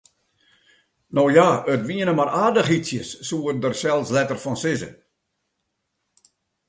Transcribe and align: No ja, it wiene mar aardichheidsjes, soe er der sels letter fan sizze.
No 1.17 1.23
ja, 1.35 1.45
it 1.73 1.81
wiene 1.89 2.13
mar 2.19 2.31
aardichheidsjes, 2.43 3.09
soe 3.29 3.43
er 3.49 3.55
der 3.63 3.75
sels 3.81 4.09
letter 4.17 4.39
fan 4.43 4.59
sizze. 4.63 4.89